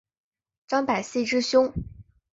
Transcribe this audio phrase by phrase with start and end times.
[0.67, 1.71] 张百熙之兄。